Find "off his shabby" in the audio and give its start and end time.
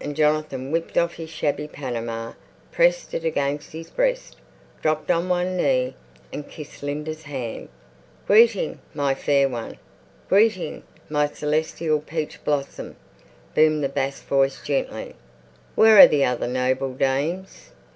0.98-1.68